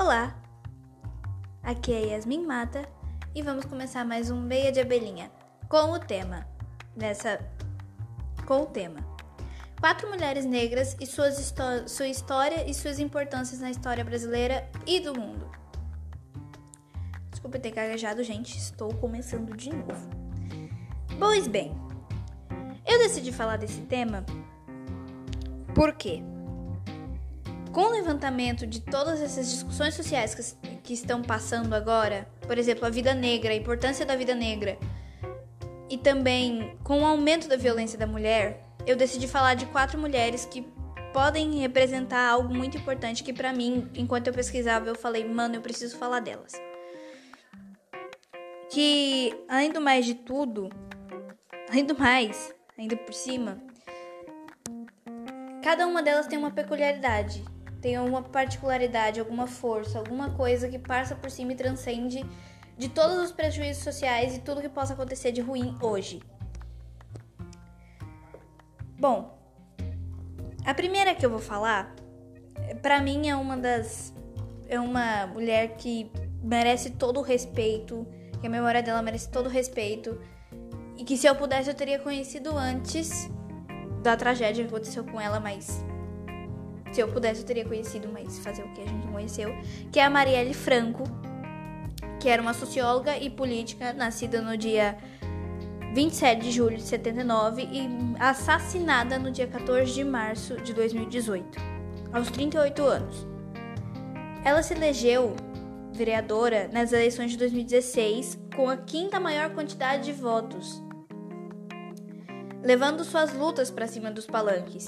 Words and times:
Olá, 0.00 0.34
aqui 1.62 1.92
é 1.92 2.06
Yasmin 2.06 2.46
Mata 2.46 2.88
e 3.34 3.42
vamos 3.42 3.66
começar 3.66 4.02
mais 4.02 4.30
um 4.30 4.40
Meia 4.40 4.72
de 4.72 4.80
Abelhinha 4.80 5.30
com 5.68 5.92
o 5.92 5.98
tema 5.98 6.48
nessa 6.96 7.38
com 8.46 8.62
o 8.62 8.66
tema 8.66 9.00
quatro 9.78 10.08
mulheres 10.08 10.46
negras 10.46 10.96
e 10.98 11.04
suas 11.04 11.54
sua 11.86 12.08
história 12.08 12.66
e 12.66 12.72
suas 12.72 12.98
importâncias 12.98 13.60
na 13.60 13.70
história 13.70 14.02
brasileira 14.02 14.66
e 14.86 15.00
do 15.00 15.12
mundo. 15.12 15.50
Desculpa 17.30 17.58
ter 17.58 17.70
gaguejado, 17.70 18.24
gente, 18.24 18.56
estou 18.56 18.94
começando 18.94 19.54
de 19.54 19.68
novo. 19.68 20.08
Pois 21.18 21.46
bem, 21.46 21.76
eu 22.86 22.98
decidi 23.00 23.32
falar 23.32 23.58
desse 23.58 23.82
tema 23.82 24.24
porque 25.74 26.22
com 27.72 27.82
o 27.82 27.90
levantamento 27.90 28.66
de 28.66 28.80
todas 28.80 29.20
essas 29.20 29.48
discussões 29.50 29.94
sociais 29.94 30.34
que, 30.34 30.76
que 30.78 30.92
estão 30.92 31.22
passando 31.22 31.72
agora, 31.74 32.28
por 32.42 32.58
exemplo, 32.58 32.84
a 32.84 32.90
vida 32.90 33.14
negra, 33.14 33.52
a 33.52 33.56
importância 33.56 34.04
da 34.04 34.16
vida 34.16 34.34
negra, 34.34 34.76
e 35.88 35.96
também 35.96 36.76
com 36.82 37.02
o 37.02 37.06
aumento 37.06 37.48
da 37.48 37.56
violência 37.56 37.98
da 37.98 38.06
mulher, 38.06 38.64
eu 38.86 38.96
decidi 38.96 39.28
falar 39.28 39.54
de 39.54 39.66
quatro 39.66 39.98
mulheres 39.98 40.44
que 40.44 40.62
podem 41.12 41.58
representar 41.58 42.28
algo 42.28 42.54
muito 42.54 42.76
importante 42.76 43.22
que 43.22 43.32
para 43.32 43.52
mim, 43.52 43.88
enquanto 43.94 44.28
eu 44.28 44.32
pesquisava, 44.32 44.88
eu 44.88 44.94
falei, 44.94 45.24
mano, 45.24 45.56
eu 45.56 45.60
preciso 45.60 45.96
falar 45.96 46.20
delas. 46.20 46.52
Que 48.70 49.34
além 49.48 49.72
do 49.72 49.80
mais 49.80 50.06
de 50.06 50.14
tudo, 50.14 50.70
além 51.68 51.84
do 51.84 51.98
mais, 51.98 52.54
ainda 52.78 52.96
por 52.96 53.12
cima, 53.12 53.60
cada 55.62 55.86
uma 55.86 56.02
delas 56.02 56.28
tem 56.28 56.38
uma 56.38 56.52
peculiaridade 56.52 57.44
tem 57.80 57.96
alguma 57.96 58.22
particularidade, 58.22 59.20
alguma 59.20 59.46
força, 59.46 59.98
alguma 59.98 60.30
coisa 60.30 60.68
que 60.68 60.78
passa 60.78 61.14
por 61.14 61.30
cima 61.30 61.52
e 61.52 61.56
transcende 61.56 62.24
de 62.76 62.88
todos 62.88 63.18
os 63.18 63.32
prejuízos 63.32 63.82
sociais 63.82 64.36
e 64.36 64.40
tudo 64.40 64.60
que 64.60 64.68
possa 64.68 64.92
acontecer 64.92 65.32
de 65.32 65.40
ruim 65.40 65.76
hoje. 65.80 66.22
Bom, 68.98 69.38
a 70.64 70.74
primeira 70.74 71.14
que 71.14 71.24
eu 71.24 71.30
vou 71.30 71.38
falar, 71.38 71.94
para 72.82 73.00
mim 73.00 73.28
é 73.28 73.36
uma 73.36 73.56
das 73.56 74.14
é 74.68 74.78
uma 74.78 75.26
mulher 75.26 75.76
que 75.76 76.10
merece 76.42 76.90
todo 76.90 77.18
o 77.18 77.22
respeito, 77.22 78.06
que 78.40 78.46
a 78.46 78.50
memória 78.50 78.82
dela 78.82 79.02
merece 79.02 79.28
todo 79.28 79.46
o 79.46 79.48
respeito 79.48 80.20
e 80.96 81.02
que 81.02 81.16
se 81.16 81.26
eu 81.26 81.34
pudesse 81.34 81.68
eu 81.68 81.74
teria 81.74 81.98
conhecido 81.98 82.56
antes 82.56 83.28
da 84.02 84.16
tragédia 84.16 84.64
que 84.64 84.70
aconteceu 84.70 85.04
com 85.04 85.20
ela, 85.20 85.40
mas 85.40 85.84
se 86.92 87.00
eu 87.00 87.08
pudesse, 87.08 87.40
eu 87.40 87.46
teria 87.46 87.64
conhecido, 87.64 88.08
mas 88.12 88.38
fazer 88.40 88.62
o 88.62 88.68
que 88.72 88.82
a 88.82 88.86
gente 88.86 89.06
não 89.06 89.12
conheceu. 89.12 89.54
Que 89.92 90.00
é 90.00 90.04
a 90.04 90.10
Marielle 90.10 90.54
Franco, 90.54 91.04
que 92.18 92.28
era 92.28 92.42
uma 92.42 92.52
socióloga 92.52 93.16
e 93.16 93.30
política, 93.30 93.92
nascida 93.92 94.40
no 94.42 94.56
dia 94.56 94.98
27 95.94 96.42
de 96.42 96.50
julho 96.50 96.76
de 96.76 96.82
79 96.82 97.62
e 97.62 97.88
assassinada 98.18 99.18
no 99.18 99.30
dia 99.30 99.46
14 99.46 99.92
de 99.92 100.04
março 100.04 100.56
de 100.60 100.74
2018, 100.74 101.58
aos 102.12 102.30
38 102.30 102.82
anos. 102.82 103.26
Ela 104.44 104.62
se 104.62 104.74
elegeu 104.74 105.34
vereadora 105.92 106.68
nas 106.72 106.92
eleições 106.92 107.32
de 107.32 107.36
2016 107.36 108.38
com 108.56 108.68
a 108.68 108.76
quinta 108.76 109.20
maior 109.20 109.50
quantidade 109.50 110.04
de 110.04 110.12
votos, 110.12 110.82
levando 112.62 113.04
suas 113.04 113.32
lutas 113.32 113.70
para 113.70 113.86
cima 113.86 114.10
dos 114.10 114.26
palanques 114.26 114.86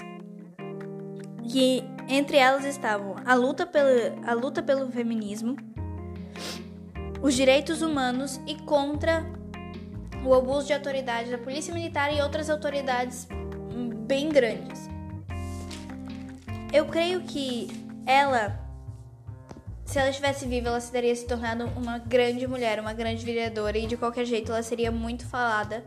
que 1.48 1.84
entre 2.08 2.36
elas 2.36 2.64
estavam 2.64 3.16
a 3.24 3.34
luta, 3.34 3.66
pelo, 3.66 3.88
a 4.26 4.32
luta 4.32 4.62
pelo 4.62 4.90
feminismo, 4.90 5.56
os 7.20 7.34
direitos 7.34 7.82
humanos 7.82 8.40
e 8.46 8.56
contra 8.56 9.24
o 10.24 10.34
abuso 10.34 10.66
de 10.66 10.72
autoridade 10.72 11.30
da 11.30 11.38
polícia 11.38 11.72
militar 11.72 12.12
e 12.14 12.20
outras 12.20 12.50
autoridades 12.50 13.28
bem 14.06 14.28
grandes. 14.28 14.88
Eu 16.72 16.86
creio 16.86 17.22
que 17.22 17.68
ela, 18.06 18.58
se 19.84 19.98
ela 19.98 20.10
estivesse 20.10 20.46
viva, 20.46 20.68
ela 20.68 20.80
teria 20.80 21.14
se 21.14 21.26
tornado 21.26 21.66
uma 21.76 21.98
grande 21.98 22.46
mulher, 22.46 22.80
uma 22.80 22.92
grande 22.92 23.24
vereadora 23.24 23.78
e 23.78 23.86
de 23.86 23.96
qualquer 23.96 24.24
jeito 24.24 24.52
ela 24.52 24.62
seria 24.62 24.90
muito 24.90 25.26
falada. 25.26 25.84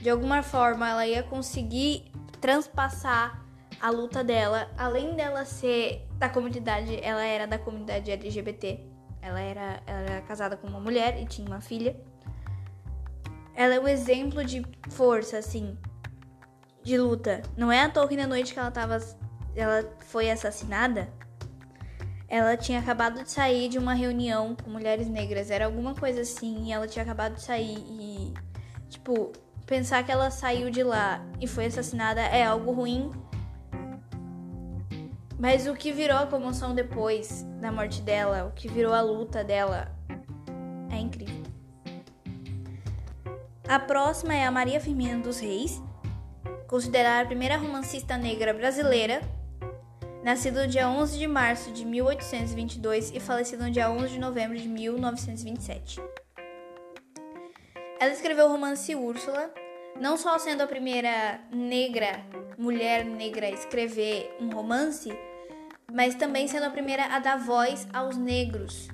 De 0.00 0.10
alguma 0.10 0.42
forma, 0.42 0.88
ela 0.88 1.06
ia 1.06 1.22
conseguir 1.22 2.10
transpassar 2.40 3.43
a 3.84 3.90
luta 3.90 4.24
dela, 4.24 4.70
além 4.78 5.14
dela 5.14 5.44
ser 5.44 6.08
da 6.12 6.26
comunidade, 6.26 6.98
ela 7.02 7.22
era 7.22 7.46
da 7.46 7.58
comunidade 7.58 8.10
LGBT. 8.10 8.80
Ela 9.20 9.38
era, 9.38 9.82
ela 9.86 10.00
era 10.00 10.20
casada 10.22 10.56
com 10.56 10.66
uma 10.66 10.80
mulher 10.80 11.20
e 11.20 11.26
tinha 11.26 11.46
uma 11.46 11.60
filha. 11.60 11.94
Ela 13.54 13.74
é 13.74 13.80
um 13.80 13.86
exemplo 13.86 14.42
de 14.42 14.64
força, 14.88 15.36
assim, 15.36 15.76
de 16.82 16.96
luta. 16.96 17.42
Não 17.58 17.70
é 17.70 17.82
à 17.82 17.90
toa 17.90 18.08
que 18.08 18.16
na 18.16 18.26
noite 18.26 18.54
que 18.54 18.58
ela 18.58 18.70
tava. 18.70 18.98
Ela 19.54 19.86
foi 20.06 20.30
assassinada. 20.30 21.12
Ela 22.26 22.56
tinha 22.56 22.78
acabado 22.78 23.22
de 23.22 23.30
sair 23.30 23.68
de 23.68 23.78
uma 23.78 23.92
reunião 23.92 24.56
com 24.56 24.70
mulheres 24.70 25.08
negras. 25.08 25.50
Era 25.50 25.66
alguma 25.66 25.94
coisa 25.94 26.22
assim. 26.22 26.68
E 26.68 26.72
ela 26.72 26.88
tinha 26.88 27.02
acabado 27.02 27.34
de 27.34 27.42
sair. 27.42 27.76
E, 27.86 28.32
tipo, 28.88 29.30
pensar 29.66 30.02
que 30.02 30.10
ela 30.10 30.30
saiu 30.30 30.70
de 30.70 30.82
lá 30.82 31.22
e 31.38 31.46
foi 31.46 31.66
assassinada 31.66 32.22
é 32.22 32.44
algo 32.44 32.72
ruim 32.72 33.12
mas 35.38 35.66
o 35.66 35.74
que 35.74 35.92
virou 35.92 36.18
a 36.18 36.26
comoção 36.26 36.74
depois 36.74 37.42
da 37.60 37.72
morte 37.72 38.00
dela, 38.00 38.46
o 38.46 38.52
que 38.52 38.68
virou 38.68 38.92
a 38.92 39.00
luta 39.00 39.42
dela, 39.42 39.92
é 40.90 40.96
incrível. 40.96 41.42
A 43.66 43.78
próxima 43.78 44.34
é 44.34 44.44
a 44.44 44.50
Maria 44.50 44.80
Firmina 44.80 45.18
dos 45.18 45.40
Reis, 45.40 45.82
considerada 46.68 47.22
a 47.22 47.26
primeira 47.26 47.56
romancista 47.56 48.16
negra 48.16 48.52
brasileira, 48.52 49.20
nascida 50.22 50.62
no 50.62 50.70
dia 50.70 50.88
11 50.88 51.18
de 51.18 51.26
março 51.26 51.70
de 51.70 51.84
1822 51.84 53.12
e 53.14 53.20
falecida 53.20 53.64
no 53.64 53.70
dia 53.70 53.90
11 53.90 54.08
de 54.08 54.18
novembro 54.18 54.56
de 54.56 54.68
1927. 54.68 56.00
Ela 58.00 58.12
escreveu 58.12 58.46
o 58.46 58.50
romance 58.50 58.94
Úrsula, 58.94 59.52
não 60.00 60.16
só 60.16 60.38
sendo 60.38 60.62
a 60.62 60.66
primeira 60.66 61.40
negra, 61.50 62.24
mulher 62.58 63.04
negra 63.04 63.46
a 63.46 63.50
escrever 63.50 64.36
um 64.40 64.50
romance, 64.50 65.16
mas 65.92 66.14
também 66.14 66.48
sendo 66.48 66.66
a 66.66 66.70
primeira 66.70 67.06
a 67.06 67.18
dar 67.18 67.38
voz 67.38 67.86
aos 67.92 68.16
negros 68.16 68.88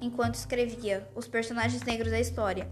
enquanto 0.00 0.36
escrevia 0.36 1.08
os 1.14 1.28
personagens 1.28 1.82
negros 1.82 2.10
da 2.10 2.20
história. 2.20 2.70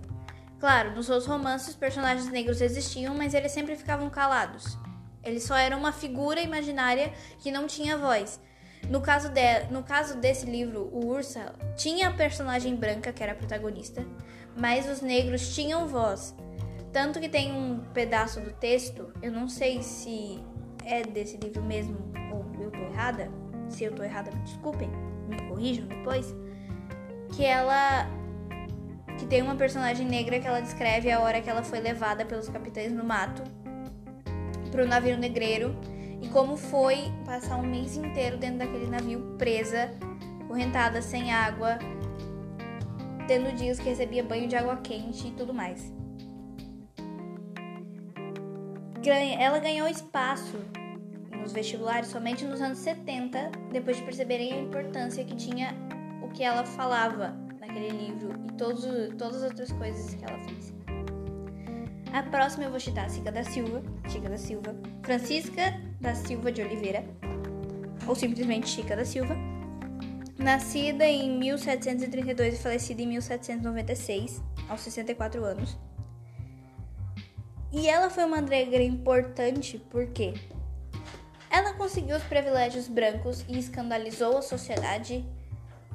Claro, 0.59 0.95
nos 0.95 1.07
seus 1.07 1.27
romances 1.27 1.69
os 1.69 1.77
personagens 1.77 2.31
negros 2.31 2.61
existiam, 2.61 3.15
mas 3.15 3.35
eles 3.35 3.53
sempre 3.53 3.77
ficavam 3.77 4.09
calados. 4.09 4.79
Eles 5.23 5.43
só 5.43 5.57
eram 5.57 5.79
uma 5.79 5.93
figura 5.93 6.41
imaginária 6.41 7.13
que 7.41 7.51
não 7.51 7.67
tinha 7.67 7.99
voz. 7.99 8.41
No 8.89 9.01
caso, 9.01 9.29
de, 9.29 9.65
no 9.71 9.83
caso 9.83 10.17
desse 10.17 10.47
livro, 10.47 10.89
o 10.93 11.07
Ursa 11.07 11.53
tinha 11.77 12.09
a 12.09 12.13
personagem 12.13 12.77
branca, 12.77 13.13
que 13.13 13.23
era 13.23 13.33
a 13.33 13.37
protagonista, 13.37 14.07
mas 14.57 14.89
os 14.89 15.01
negros 15.03 15.55
tinham 15.55 15.89
voz. 15.89 16.35
Tanto 16.97 17.21
que 17.21 17.29
tem 17.29 17.53
um 17.53 17.81
pedaço 17.93 18.41
do 18.41 18.53
texto, 18.53 19.13
eu 19.21 19.31
não 19.31 19.51
sei 19.51 19.83
se 19.83 20.43
é 20.83 21.03
desse 21.03 21.37
livro 21.37 21.63
mesmo 21.63 21.99
ou 22.33 22.43
eu 22.59 22.71
tô 22.71 22.79
errada, 22.79 23.31
se 23.69 23.85
eu 23.85 23.95
tô 23.95 24.03
errada, 24.03 24.31
me 24.31 24.41
desculpem, 24.41 24.89
me 25.29 25.37
corrijam 25.47 25.87
depois, 25.87 26.35
que 27.35 27.45
ela 27.45 28.07
que 29.19 29.27
tem 29.27 29.43
uma 29.43 29.55
personagem 29.57 30.07
negra 30.07 30.41
que 30.41 30.47
ela 30.47 30.61
descreve 30.61 31.11
a 31.11 31.21
hora 31.21 31.43
que 31.43 31.51
ela 31.51 31.63
foi 31.63 31.81
levada 31.81 32.25
pelos 32.25 32.49
capitães 32.49 32.91
no 32.91 33.05
mato 33.05 33.43
pro 34.71 34.87
navio 34.87 35.19
negreiro 35.19 35.79
e 36.23 36.29
como 36.29 36.57
foi 36.57 37.13
passar 37.27 37.59
um 37.59 37.63
mês 37.63 37.99
inteiro 37.99 38.39
dentro 38.39 38.61
daquele 38.61 38.87
navio 38.87 39.37
presa, 39.37 39.91
correntada 40.49 41.03
sem 41.03 41.31
água, 41.31 41.79
tendo 43.29 43.55
dias 43.55 43.79
que 43.79 43.87
recebia 43.87 44.25
banho 44.25 44.49
de 44.49 44.57
água 44.57 44.79
quente 44.79 45.29
e 45.29 45.33
tudo 45.33 45.53
mais. 45.53 45.95
Ela 49.09 49.61
ganhou 49.61 49.89
espaço 49.89 50.57
nos 51.31 51.53
vestibulares 51.53 52.09
somente 52.09 52.45
nos 52.45 52.61
anos 52.61 52.79
70, 52.79 53.53
depois 53.71 53.97
de 53.97 54.03
perceberem 54.03 54.53
a 54.53 54.63
importância 54.63 55.25
que 55.25 55.37
tinha 55.37 55.73
o 56.21 56.29
que 56.29 56.43
ela 56.43 56.65
falava 56.65 57.29
naquele 57.61 57.91
livro 57.91 58.31
e 58.49 58.53
todos, 58.55 58.85
todas 59.17 59.43
as 59.43 59.51
outras 59.51 59.71
coisas 59.73 60.15
que 60.15 60.25
ela 60.25 60.39
fez. 60.41 60.75
A 62.13 62.23
próxima 62.25 62.65
eu 62.65 62.71
vou 62.71 62.81
citar 62.81 63.09
Chica 63.09 63.31
da 63.31 63.45
Silva, 63.45 63.81
Chica 64.09 64.29
da 64.29 64.39
Silva, 64.39 64.75
Francisca 65.03 65.81
da 66.01 66.15
Silva 66.15 66.51
de 66.51 66.63
Oliveira, 66.63 67.05
ou 68.09 68.17
simplesmente 68.17 68.69
Chica 68.69 68.97
da 68.97 69.05
Silva, 69.05 69.37
nascida 70.37 71.07
em 71.07 71.39
1732 71.39 72.55
e 72.55 72.63
falecida 72.63 73.03
em 73.03 73.07
1796, 73.07 74.43
aos 74.69 74.81
64 74.81 75.45
anos. 75.45 75.79
E 77.77 77.91
ela 77.91 78.09
foi 78.09 78.25
uma 78.25 78.41
negra 78.41 78.83
importante 78.83 79.79
porque 79.91 80.33
ela 81.51 81.75
conseguiu 81.75 82.17
os 82.17 82.23
privilégios 82.23 82.89
brancos 82.89 83.45
e 83.47 83.59
escandalizou 83.59 84.39
a 84.39 84.43
sociedade 84.43 85.23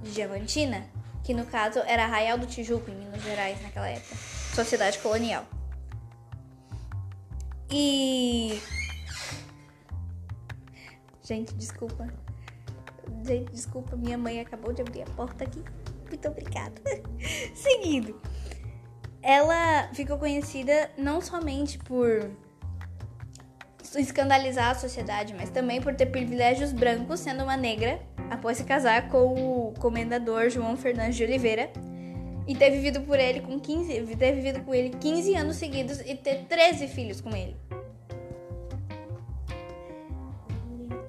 de 0.03 0.11
Diamantina, 0.11 0.85
que 1.23 1.33
no 1.33 1.43
caso 1.43 1.79
era 1.79 2.03
Arraial 2.03 2.37
do 2.37 2.45
Tijuco, 2.45 2.91
em 2.91 2.93
Minas 2.93 3.23
Gerais, 3.23 3.59
naquela 3.63 3.89
época, 3.89 4.15
sociedade 4.53 4.99
colonial. 4.99 5.43
E. 7.71 8.61
Gente, 11.23 11.51
desculpa. 11.55 12.07
Gente, 13.25 13.51
desculpa, 13.51 13.95
minha 13.95 14.19
mãe 14.19 14.39
acabou 14.39 14.71
de 14.71 14.83
abrir 14.83 15.01
a 15.01 15.09
porta 15.15 15.45
aqui. 15.45 15.63
Muito 16.07 16.27
obrigada. 16.27 16.79
Seguindo. 17.55 18.21
Ela 19.21 19.89
ficou 19.93 20.17
conhecida 20.17 20.89
não 20.97 21.21
somente 21.21 21.77
por 21.77 22.31
escandalizar 23.95 24.71
a 24.71 24.75
sociedade, 24.75 25.33
mas 25.33 25.49
também 25.49 25.81
por 25.81 25.93
ter 25.93 26.07
privilégios 26.07 26.71
brancos 26.71 27.19
sendo 27.19 27.43
uma 27.43 27.57
negra 27.57 27.99
após 28.29 28.57
se 28.57 28.63
casar 28.63 29.09
com 29.09 29.67
o 29.67 29.73
comendador 29.79 30.49
João 30.49 30.77
Fernandes 30.77 31.17
de 31.17 31.23
Oliveira 31.23 31.71
e 32.47 32.55
ter 32.55 32.71
vivido 32.71 33.01
por 33.01 33.19
ele 33.19 33.41
com 33.41 33.59
15, 33.59 34.15
ter 34.15 34.33
vivido 34.33 34.61
com 34.61 34.73
ele 34.73 34.89
15 34.89 35.35
anos 35.35 35.57
seguidos 35.57 35.99
e 36.01 36.15
ter 36.15 36.45
13 36.45 36.87
filhos 36.87 37.21
com 37.21 37.35
ele. 37.35 37.55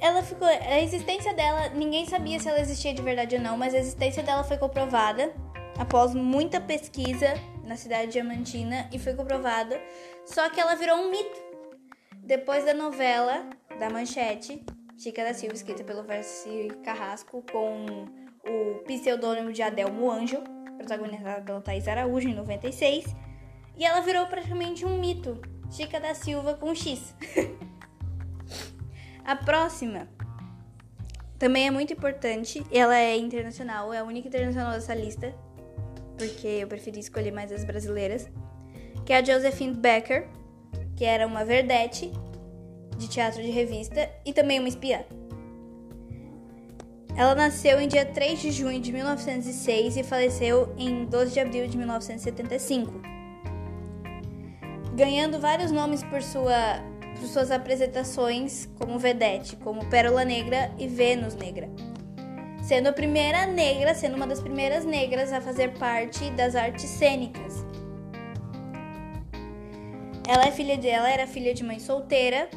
Ela 0.00 0.22
ficou, 0.22 0.48
a 0.48 0.80
existência 0.80 1.32
dela, 1.32 1.68
ninguém 1.68 2.06
sabia 2.06 2.38
se 2.40 2.48
ela 2.48 2.60
existia 2.60 2.92
de 2.92 3.00
verdade 3.00 3.36
ou 3.36 3.40
não, 3.40 3.56
mas 3.56 3.72
a 3.72 3.78
existência 3.78 4.22
dela 4.22 4.42
foi 4.42 4.58
comprovada 4.58 5.32
após 5.78 6.12
muita 6.12 6.60
pesquisa 6.60 7.34
na 7.72 7.76
cidade 7.76 8.08
de 8.08 8.12
Diamantina 8.12 8.86
e 8.92 8.98
foi 8.98 9.14
comprovada, 9.14 9.80
só 10.26 10.50
que 10.50 10.60
ela 10.60 10.74
virou 10.74 10.98
um 10.98 11.10
mito 11.10 11.40
depois 12.18 12.66
da 12.66 12.74
novela 12.74 13.48
da 13.78 13.88
Manchete, 13.88 14.62
Chica 14.96 15.24
da 15.24 15.32
Silva, 15.32 15.54
escrita 15.54 15.82
pelo 15.82 16.02
Versi 16.02 16.68
Carrasco, 16.84 17.42
com 17.50 17.86
o 18.46 18.84
pseudônimo 18.84 19.52
de 19.52 19.62
Adelmo 19.62 20.10
Anjo, 20.10 20.42
protagonizada 20.76 21.40
pela 21.40 21.62
Thais 21.62 21.88
Araújo 21.88 22.28
em 22.28 22.34
96, 22.34 23.06
e 23.78 23.86
ela 23.86 24.02
virou 24.02 24.26
praticamente 24.26 24.84
um 24.84 25.00
mito. 25.00 25.40
Chica 25.70 25.98
da 25.98 26.14
Silva 26.14 26.52
com 26.52 26.74
X. 26.74 27.14
a 29.24 29.34
próxima 29.34 30.06
também 31.38 31.66
é 31.66 31.70
muito 31.70 31.94
importante, 31.94 32.62
ela 32.70 32.98
é 32.98 33.16
internacional, 33.16 33.94
é 33.94 33.98
a 34.00 34.04
única 34.04 34.28
internacional 34.28 34.72
dessa 34.72 34.94
lista, 34.94 35.34
porque 36.22 36.46
eu 36.46 36.68
preferi 36.68 37.00
escolher 37.00 37.32
mais 37.32 37.50
as 37.50 37.64
brasileiras, 37.64 38.28
que 39.04 39.12
é 39.12 39.18
a 39.18 39.24
Josephine 39.24 39.74
Becker 39.74 40.28
que 40.96 41.04
era 41.04 41.26
uma 41.26 41.44
verdete 41.44 42.12
de 42.96 43.08
teatro 43.08 43.42
de 43.42 43.50
revista 43.50 44.08
e 44.24 44.32
também 44.32 44.58
uma 44.58 44.68
espiã. 44.68 45.00
Ela 47.16 47.34
nasceu 47.34 47.80
em 47.80 47.88
dia 47.88 48.06
3 48.06 48.40
de 48.40 48.52
junho 48.52 48.80
de 48.80 48.92
1906 48.92 49.96
e 49.96 50.02
faleceu 50.02 50.72
em 50.78 51.04
12 51.04 51.32
de 51.32 51.40
abril 51.40 51.66
de 51.66 51.76
1975, 51.76 52.92
ganhando 54.94 55.40
vários 55.40 55.70
nomes 55.70 56.02
por, 56.04 56.22
sua, 56.22 56.80
por 57.18 57.26
suas 57.26 57.50
apresentações 57.50 58.68
como 58.78 58.98
vedete, 58.98 59.56
como 59.56 59.84
Pérola 59.90 60.24
Negra 60.24 60.70
e 60.78 60.86
Vênus 60.86 61.34
Negra, 61.34 61.68
sendo 62.62 62.88
a 62.88 62.92
primeira 62.92 63.46
negra, 63.46 63.94
sendo 63.94 64.16
uma 64.16 64.26
das 64.26 64.40
primeiras 64.40 64.84
negras 64.84 65.32
a 65.32 65.40
fazer 65.40 65.72
parte 65.78 66.30
das 66.30 66.54
artes 66.54 66.84
cênicas 66.84 67.64
ela 70.26 70.46
é 70.46 70.50
filha 70.50 70.76
de, 70.78 70.88
era 70.88 71.26
filha 71.26 71.52
de 71.52 71.64
mãe 71.64 71.78
solteira 71.78 72.48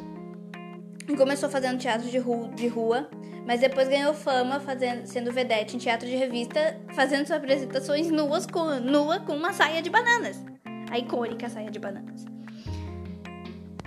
e 1.07 1.16
começou 1.16 1.50
fazendo 1.50 1.78
teatro 1.78 2.10
de 2.10 2.18
rua, 2.18 2.48
de 2.50 2.68
rua 2.68 3.10
mas 3.46 3.60
depois 3.60 3.88
ganhou 3.88 4.13
fama 4.13 4.60
fazendo, 4.60 5.06
sendo 5.06 5.31
vedete 5.31 5.75
em 5.75 5.80
teatro 5.80 6.08
de 6.08 6.16
revista, 6.16 6.80
fazendo 6.96 7.28
suas 7.28 7.38
apresentações 7.38 8.10
nuas 8.10 8.48
com, 8.48 8.80
nua 8.80 9.19
com 9.19 9.34
uma 9.34 9.54
saia 9.54 9.84
de 9.84 9.90
bananas. 9.90 10.44
A 10.90 10.98
icônica 10.98 11.48
saia 11.48 11.69
de 11.69 11.78
bananas. 11.78 12.25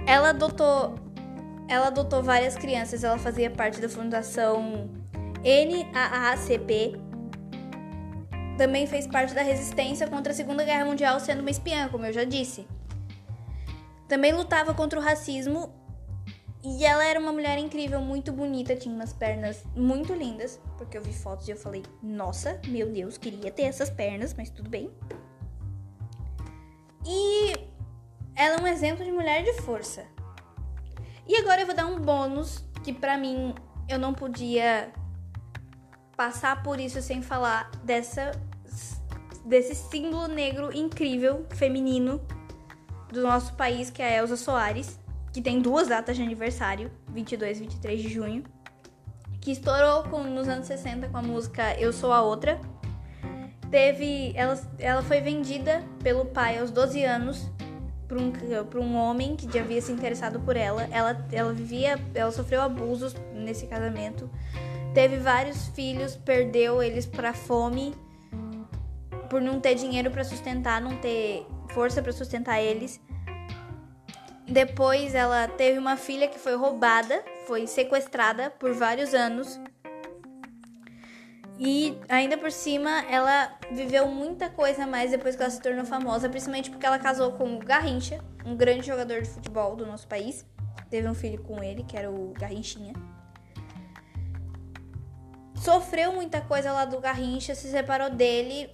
Ela 0.06 0.30
adotou, 0.30 0.94
ela 1.66 1.88
adotou 1.88 2.22
várias 2.22 2.54
crianças, 2.54 3.02
ela 3.02 3.18
fazia 3.18 3.50
parte 3.50 3.80
da 3.80 3.88
fundação 3.88 4.88
NAACP. 5.44 6.96
Também 8.56 8.86
fez 8.86 9.06
parte 9.06 9.34
da 9.34 9.42
resistência 9.42 10.08
contra 10.08 10.32
a 10.32 10.34
Segunda 10.34 10.64
Guerra 10.64 10.84
Mundial, 10.84 11.20
sendo 11.20 11.40
uma 11.40 11.50
espiã, 11.50 11.88
como 11.88 12.06
eu 12.06 12.12
já 12.12 12.24
disse. 12.24 12.66
Também 14.08 14.32
lutava 14.32 14.74
contra 14.74 14.98
o 14.98 15.02
racismo 15.02 15.72
e 16.64 16.84
ela 16.84 17.04
era 17.04 17.20
uma 17.20 17.32
mulher 17.32 17.56
incrível, 17.58 18.00
muito 18.00 18.32
bonita, 18.32 18.74
tinha 18.74 18.94
umas 18.94 19.12
pernas 19.12 19.64
muito 19.76 20.12
lindas, 20.12 20.60
porque 20.76 20.98
eu 20.98 21.02
vi 21.02 21.12
fotos 21.12 21.46
e 21.46 21.52
eu 21.52 21.56
falei: 21.56 21.84
"Nossa, 22.02 22.60
meu 22.66 22.90
Deus, 22.90 23.16
queria 23.16 23.50
ter 23.50 23.62
essas 23.62 23.90
pernas, 23.90 24.34
mas 24.34 24.50
tudo 24.50 24.68
bem". 24.68 24.90
E 27.06 27.52
ela 28.34 28.56
é 28.56 28.60
um 28.60 28.66
exemplo 28.66 29.04
de 29.04 29.12
mulher 29.12 29.44
de 29.44 29.52
força. 29.62 30.04
E 31.26 31.36
agora 31.36 31.60
eu 31.60 31.66
vou 31.66 31.76
dar 31.76 31.86
um 31.86 32.00
bônus 32.00 32.64
que 32.82 32.92
para 32.92 33.16
mim 33.16 33.54
eu 33.88 33.98
não 33.98 34.12
podia 34.12 34.92
passar 36.18 36.64
por 36.64 36.80
isso 36.80 37.00
sem 37.00 37.22
falar 37.22 37.70
dessa 37.84 38.32
desse 39.44 39.72
símbolo 39.74 40.26
negro 40.26 40.76
incrível 40.76 41.46
feminino 41.50 42.20
do 43.10 43.22
nosso 43.22 43.54
país, 43.54 43.88
que 43.88 44.02
é 44.02 44.08
a 44.08 44.16
Elza 44.18 44.36
Soares, 44.36 44.98
que 45.32 45.40
tem 45.40 45.62
duas 45.62 45.86
datas 45.86 46.16
de 46.16 46.22
aniversário, 46.22 46.90
22 47.10 47.58
e 47.58 47.60
23 47.60 48.02
de 48.02 48.08
junho, 48.08 48.44
que 49.40 49.52
estourou 49.52 50.02
com, 50.10 50.24
nos 50.24 50.48
anos 50.48 50.66
60 50.66 51.08
com 51.08 51.16
a 51.16 51.22
música 51.22 51.80
Eu 51.80 51.92
Sou 51.92 52.12
a 52.12 52.20
Outra. 52.20 52.60
Teve, 53.70 54.32
ela, 54.34 54.60
ela 54.78 55.02
foi 55.02 55.20
vendida 55.20 55.82
pelo 56.02 56.26
pai 56.26 56.58
aos 56.58 56.70
12 56.70 57.04
anos 57.04 57.48
para 58.06 58.18
um, 58.18 58.32
pra 58.68 58.80
um 58.80 58.96
homem 58.96 59.36
que 59.36 59.50
já 59.50 59.60
havia 59.60 59.80
se 59.80 59.92
interessado 59.92 60.40
por 60.40 60.56
ela. 60.56 60.86
Ela, 60.90 61.26
ela 61.32 61.52
vivia, 61.54 61.98
ela 62.14 62.32
sofreu 62.32 62.60
abusos 62.60 63.14
nesse 63.32 63.66
casamento. 63.66 64.28
Teve 64.94 65.18
vários 65.18 65.68
filhos, 65.68 66.16
perdeu 66.16 66.82
eles 66.82 67.06
para 67.06 67.32
fome 67.32 67.94
por 69.28 69.40
não 69.40 69.60
ter 69.60 69.74
dinheiro 69.74 70.10
para 70.10 70.24
sustentar, 70.24 70.80
não 70.80 70.96
ter 70.96 71.46
força 71.68 72.02
para 72.02 72.12
sustentar 72.12 72.60
eles. 72.60 73.00
Depois 74.46 75.14
ela 75.14 75.46
teve 75.46 75.78
uma 75.78 75.96
filha 75.96 76.26
que 76.26 76.38
foi 76.38 76.56
roubada, 76.56 77.22
foi 77.46 77.66
sequestrada 77.66 78.50
por 78.50 78.72
vários 78.72 79.12
anos. 79.12 79.60
E 81.58 81.98
ainda 82.08 82.38
por 82.38 82.50
cima, 82.50 83.04
ela 83.10 83.52
viveu 83.70 84.06
muita 84.06 84.48
coisa 84.48 84.86
mais 84.86 85.10
depois 85.10 85.36
que 85.36 85.42
ela 85.42 85.50
se 85.50 85.60
tornou 85.60 85.84
famosa, 85.84 86.28
principalmente 86.28 86.70
porque 86.70 86.86
ela 86.86 86.98
casou 86.98 87.32
com 87.32 87.56
o 87.56 87.58
Garrincha, 87.58 88.24
um 88.46 88.56
grande 88.56 88.86
jogador 88.86 89.20
de 89.20 89.28
futebol 89.28 89.76
do 89.76 89.84
nosso 89.84 90.06
país. 90.06 90.46
Teve 90.88 91.06
um 91.08 91.14
filho 91.14 91.42
com 91.42 91.62
ele, 91.62 91.82
que 91.82 91.96
era 91.96 92.10
o 92.10 92.32
Garrinchinha. 92.38 92.94
Sofreu 95.68 96.14
muita 96.14 96.40
coisa 96.40 96.72
lá 96.72 96.86
do 96.86 96.98
Garrincha, 96.98 97.54
se 97.54 97.70
separou 97.70 98.08
dele. 98.08 98.70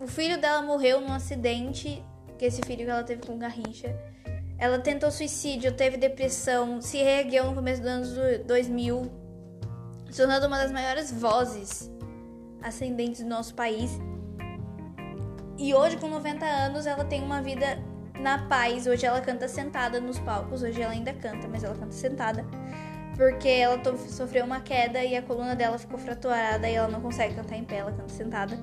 O 0.00 0.06
filho 0.06 0.40
dela 0.40 0.62
morreu 0.62 0.98
num 0.98 1.12
acidente 1.12 2.02
que 2.38 2.46
esse 2.46 2.62
filho 2.62 2.86
que 2.86 2.90
ela 2.90 3.04
teve 3.04 3.26
com 3.26 3.38
Garrincha. 3.38 3.94
Ela 4.56 4.78
tentou 4.78 5.10
suicídio, 5.10 5.76
teve 5.76 5.98
depressão, 5.98 6.80
se 6.80 6.96
reergueu 6.96 7.44
no 7.44 7.54
começo 7.54 7.82
dos 7.82 7.90
anos 7.90 8.46
2000, 8.46 9.02
se 10.10 10.16
tornando 10.16 10.46
uma 10.46 10.56
das 10.56 10.72
maiores 10.72 11.12
vozes 11.12 11.92
ascendentes 12.62 13.20
do 13.20 13.28
nosso 13.28 13.54
país. 13.54 13.90
E 15.58 15.74
hoje, 15.74 15.98
com 15.98 16.08
90 16.08 16.42
anos, 16.46 16.86
ela 16.86 17.04
tem 17.04 17.22
uma 17.22 17.42
vida 17.42 17.78
na 18.18 18.48
paz. 18.48 18.86
Hoje 18.86 19.04
ela 19.04 19.20
canta 19.20 19.46
sentada 19.46 20.00
nos 20.00 20.18
palcos. 20.20 20.62
Hoje 20.62 20.80
ela 20.80 20.94
ainda 20.94 21.12
canta, 21.12 21.46
mas 21.48 21.62
ela 21.62 21.74
canta 21.74 21.92
sentada. 21.92 22.46
Porque 23.16 23.48
ela 23.48 23.80
sofreu 23.96 24.44
uma 24.44 24.60
queda 24.60 25.02
e 25.04 25.16
a 25.16 25.22
coluna 25.22 25.54
dela 25.54 25.78
ficou 25.78 25.98
fraturada 25.98 26.68
e 26.68 26.74
ela 26.74 26.88
não 26.88 27.00
consegue 27.00 27.34
cantar 27.34 27.56
em 27.56 27.64
pé, 27.64 27.76
ela 27.76 27.92
canta 27.92 28.08
sentada. 28.08 28.58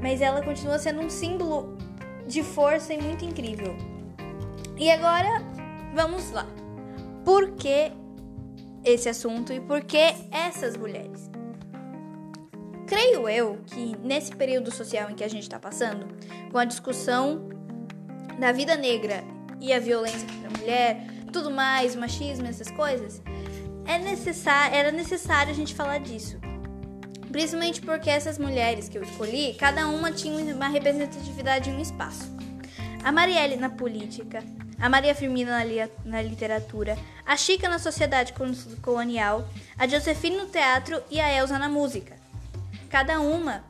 Mas 0.00 0.20
ela 0.20 0.42
continua 0.42 0.78
sendo 0.78 1.00
um 1.00 1.10
símbolo 1.10 1.76
de 2.26 2.42
força 2.42 2.94
e 2.94 3.02
muito 3.02 3.24
incrível. 3.24 3.76
E 4.76 4.90
agora, 4.90 5.42
vamos 5.94 6.30
lá. 6.30 6.46
Por 7.24 7.52
que 7.52 7.92
esse 8.84 9.08
assunto 9.08 9.52
e 9.52 9.60
por 9.60 9.82
que 9.82 10.14
essas 10.30 10.76
mulheres? 10.76 11.30
Creio 12.86 13.28
eu 13.28 13.58
que 13.66 13.96
nesse 14.02 14.34
período 14.34 14.70
social 14.70 15.10
em 15.10 15.14
que 15.14 15.22
a 15.22 15.28
gente 15.28 15.42
está 15.42 15.58
passando, 15.58 16.06
com 16.50 16.58
a 16.58 16.64
discussão 16.64 17.48
da 18.38 18.52
vida 18.52 18.76
negra 18.76 19.22
e 19.60 19.72
a 19.72 19.78
violência 19.78 20.26
contra 20.26 20.48
a 20.48 20.58
mulher, 20.58 21.17
tudo 21.28 21.50
mais, 21.50 21.94
machismo, 21.94 22.46
essas 22.46 22.70
coisas, 22.70 23.22
é 23.84 23.98
necessário, 23.98 24.76
era 24.76 24.92
necessário 24.92 25.52
a 25.52 25.54
gente 25.54 25.74
falar 25.74 25.98
disso. 25.98 26.38
Principalmente 27.30 27.80
porque 27.80 28.08
essas 28.08 28.38
mulheres 28.38 28.88
que 28.88 28.96
eu 28.96 29.02
escolhi, 29.02 29.54
cada 29.54 29.86
uma 29.88 30.10
tinha 30.10 30.54
uma 30.54 30.68
representatividade 30.68 31.70
em 31.70 31.74
um 31.74 31.80
espaço. 31.80 32.36
A 33.04 33.12
Marielle 33.12 33.56
na 33.56 33.68
política, 33.68 34.42
a 34.80 34.88
Maria 34.88 35.14
Firmina 35.14 35.64
na, 35.64 35.88
na 36.04 36.22
literatura, 36.22 36.96
a 37.24 37.36
Chica 37.36 37.68
na 37.68 37.78
sociedade 37.78 38.32
colonial, 38.80 39.48
a 39.76 39.86
Josefine 39.86 40.36
no 40.36 40.46
teatro 40.46 41.02
e 41.10 41.20
a 41.20 41.32
Elsa 41.32 41.58
na 41.58 41.68
música. 41.68 42.16
cada 42.88 43.20
uma 43.20 43.64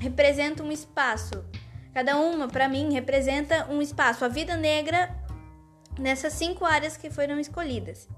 representa 0.00 0.62
um 0.62 0.72
espaço. 0.72 1.44
Cada 1.92 2.16
uma, 2.16 2.48
para 2.48 2.68
mim, 2.68 2.92
representa 2.92 3.66
um 3.68 3.82
espaço. 3.82 4.24
A 4.24 4.28
vida 4.28 4.56
negra 4.56 5.14
nessas 6.00 6.32
cinco 6.32 6.64
áreas 6.64 6.96
que 6.96 7.10
foram 7.10 7.38
escolhidas. 7.38 8.08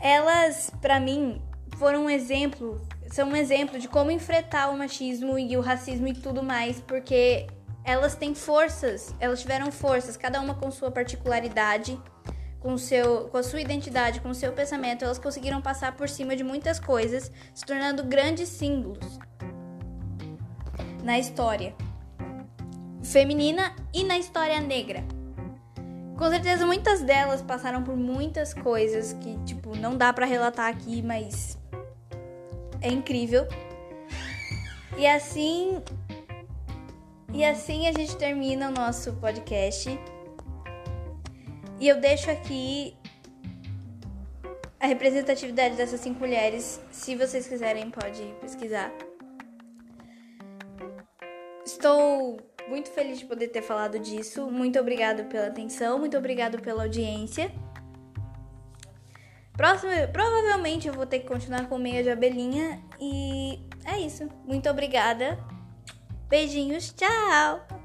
Elas, 0.00 0.70
para 0.80 1.00
mim, 1.00 1.42
foram 1.76 2.04
um 2.04 2.10
exemplo, 2.10 2.80
são 3.10 3.28
um 3.28 3.36
exemplo 3.36 3.78
de 3.78 3.88
como 3.88 4.10
enfrentar 4.10 4.70
o 4.70 4.78
machismo 4.78 5.38
e 5.38 5.56
o 5.56 5.60
racismo 5.60 6.06
e 6.08 6.14
tudo 6.14 6.42
mais, 6.42 6.80
porque 6.80 7.46
elas 7.84 8.14
têm 8.14 8.34
forças, 8.34 9.14
elas 9.20 9.40
tiveram 9.40 9.70
forças, 9.70 10.16
cada 10.16 10.40
uma 10.40 10.54
com 10.54 10.70
sua 10.70 10.90
particularidade, 10.90 12.00
com, 12.60 12.76
seu, 12.78 13.28
com 13.28 13.38
a 13.38 13.42
sua 13.42 13.60
identidade, 13.60 14.20
com 14.20 14.30
o 14.30 14.34
seu 14.34 14.52
pensamento, 14.52 15.04
elas 15.04 15.18
conseguiram 15.18 15.60
passar 15.60 15.96
por 15.96 16.08
cima 16.08 16.34
de 16.34 16.42
muitas 16.42 16.80
coisas, 16.80 17.30
se 17.54 17.64
tornando 17.64 18.04
grandes 18.04 18.48
símbolos 18.48 19.18
na 21.02 21.18
história 21.18 21.74
feminina 23.04 23.72
e 23.94 24.02
na 24.02 24.18
história 24.18 24.60
negra. 24.60 25.15
Com 26.16 26.30
certeza 26.30 26.64
muitas 26.64 27.02
delas 27.02 27.42
passaram 27.42 27.82
por 27.82 27.96
muitas 27.96 28.54
coisas 28.54 29.12
que, 29.14 29.36
tipo, 29.44 29.76
não 29.76 29.96
dá 29.96 30.12
para 30.12 30.24
relatar 30.24 30.68
aqui, 30.68 31.02
mas 31.02 31.58
é 32.80 32.88
incrível. 32.88 33.46
E 34.96 35.06
assim 35.06 35.82
e 37.34 37.44
assim 37.44 37.86
a 37.86 37.92
gente 37.92 38.16
termina 38.16 38.70
o 38.70 38.72
nosso 38.72 39.12
podcast. 39.16 39.90
E 41.78 41.86
eu 41.86 42.00
deixo 42.00 42.30
aqui 42.30 42.96
a 44.80 44.86
representatividade 44.86 45.76
dessas 45.76 46.00
cinco 46.00 46.20
mulheres. 46.20 46.80
Se 46.90 47.14
vocês 47.14 47.46
quiserem, 47.46 47.90
pode 47.90 48.22
pesquisar. 48.40 48.90
Estou 51.62 52.38
muito 52.68 52.90
feliz 52.90 53.18
de 53.18 53.26
poder 53.26 53.48
ter 53.48 53.62
falado 53.62 53.98
disso. 53.98 54.50
Muito 54.50 54.78
obrigado 54.78 55.24
pela 55.24 55.48
atenção, 55.48 55.98
muito 55.98 56.16
obrigado 56.16 56.60
pela 56.60 56.84
audiência. 56.84 57.50
Próximo, 59.56 59.90
provavelmente 60.12 60.86
eu 60.86 60.92
vou 60.92 61.06
ter 61.06 61.20
que 61.20 61.26
continuar 61.26 61.66
com 61.68 61.78
meia 61.78 62.02
de 62.02 62.10
abelhinha 62.10 62.80
e 63.00 63.58
é 63.84 63.98
isso. 63.98 64.28
Muito 64.44 64.68
obrigada. 64.68 65.38
Beijinhos, 66.28 66.92
tchau! 66.92 67.75